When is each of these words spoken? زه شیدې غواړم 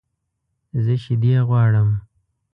زه 0.83 0.93
شیدې 1.03 1.33
غواړم 1.47 1.89